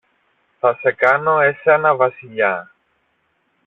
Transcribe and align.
Θα 0.59 0.73
σε 0.73 0.91
κάνω 0.91 1.39
εσένα 1.39 1.95
Βασιλιά! 1.95 2.71